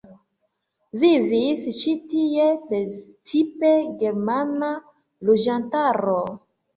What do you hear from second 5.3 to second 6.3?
loĝantaro.